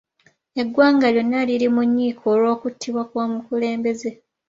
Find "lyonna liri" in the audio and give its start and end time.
1.13-1.67